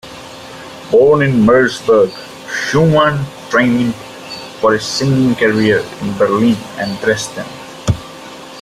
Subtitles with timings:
[0.89, 2.09] Born in Merseburg,
[2.49, 3.93] Schumann trained
[4.59, 7.45] for a singing career in Berlin and Dresden.